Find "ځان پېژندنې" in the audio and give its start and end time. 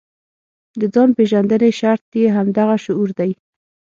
0.93-1.69